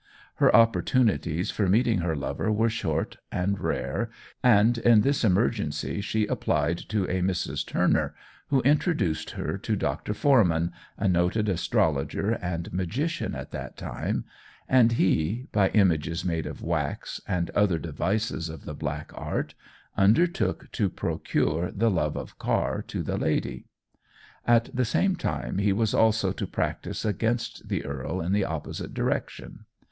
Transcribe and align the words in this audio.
Her 0.37 0.51
opportunities 0.55 1.51
for 1.51 1.69
meeting 1.69 1.99
her 1.99 2.15
lover 2.15 2.51
were 2.51 2.71
short 2.71 3.17
and 3.31 3.59
rare, 3.59 4.09
and 4.43 4.79
in 4.79 5.01
this 5.01 5.23
emergency 5.23 6.01
she 6.01 6.25
applied 6.25 6.79
to 6.89 7.03
a 7.03 7.21
Mrs. 7.21 7.63
Turner, 7.63 8.15
who 8.47 8.61
introduced 8.63 9.29
her 9.29 9.59
to 9.59 9.75
Dr. 9.75 10.15
Forman, 10.15 10.71
a 10.97 11.07
noted 11.07 11.47
astrologer 11.47 12.31
and 12.31 12.73
magician 12.73 13.35
at 13.35 13.51
that 13.51 13.77
time, 13.77 14.25
and 14.67 14.93
he, 14.93 15.45
by 15.51 15.69
images 15.69 16.25
made 16.25 16.47
of 16.47 16.63
wax, 16.63 17.21
and 17.27 17.51
other 17.51 17.77
devices 17.77 18.49
of 18.49 18.65
the 18.65 18.73
black 18.73 19.11
art, 19.13 19.53
undertook 19.95 20.71
to 20.71 20.89
procure 20.89 21.69
the 21.69 21.91
love 21.91 22.17
of 22.17 22.39
Carr 22.39 22.81
to 22.87 23.03
the 23.03 23.17
lady. 23.17 23.65
At 24.47 24.75
the 24.75 24.83
same 24.83 25.15
time 25.15 25.59
he 25.59 25.71
was 25.71 25.93
also 25.93 26.31
to 26.31 26.47
practise 26.47 27.05
against 27.05 27.69
the 27.69 27.85
earl 27.85 28.19
in 28.19 28.31
the 28.31 28.45
opposite 28.45 28.95
direction. 28.95 29.65